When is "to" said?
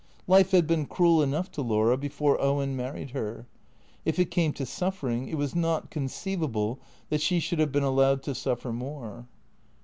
1.51-1.61, 4.53-4.65, 8.23-8.33